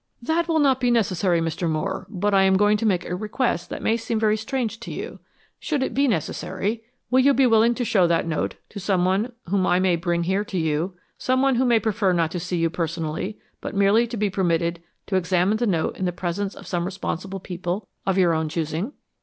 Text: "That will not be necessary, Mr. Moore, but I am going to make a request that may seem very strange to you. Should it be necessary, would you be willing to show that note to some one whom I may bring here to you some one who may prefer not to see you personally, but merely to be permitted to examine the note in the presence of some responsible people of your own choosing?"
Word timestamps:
"That 0.23 0.47
will 0.47 0.57
not 0.57 0.79
be 0.79 0.89
necessary, 0.89 1.41
Mr. 1.41 1.69
Moore, 1.69 2.07
but 2.09 2.33
I 2.33 2.41
am 2.41 2.57
going 2.57 2.75
to 2.77 2.87
make 2.87 3.05
a 3.07 3.15
request 3.15 3.69
that 3.69 3.83
may 3.83 3.97
seem 3.97 4.19
very 4.19 4.35
strange 4.35 4.79
to 4.79 4.91
you. 4.91 5.19
Should 5.59 5.83
it 5.83 5.93
be 5.93 6.07
necessary, 6.07 6.83
would 7.11 7.23
you 7.23 7.35
be 7.35 7.45
willing 7.45 7.75
to 7.75 7.85
show 7.85 8.07
that 8.07 8.25
note 8.25 8.55
to 8.69 8.79
some 8.79 9.05
one 9.05 9.31
whom 9.45 9.67
I 9.67 9.77
may 9.79 9.95
bring 9.97 10.23
here 10.23 10.43
to 10.43 10.57
you 10.57 10.95
some 11.19 11.43
one 11.43 11.53
who 11.57 11.65
may 11.65 11.79
prefer 11.79 12.13
not 12.13 12.31
to 12.31 12.39
see 12.39 12.57
you 12.57 12.71
personally, 12.71 13.37
but 13.61 13.75
merely 13.75 14.07
to 14.07 14.17
be 14.17 14.31
permitted 14.31 14.81
to 15.05 15.17
examine 15.17 15.57
the 15.57 15.67
note 15.67 15.95
in 15.97 16.05
the 16.05 16.11
presence 16.11 16.55
of 16.55 16.65
some 16.65 16.85
responsible 16.85 17.39
people 17.39 17.87
of 18.03 18.17
your 18.17 18.33
own 18.33 18.49
choosing?" 18.49 18.93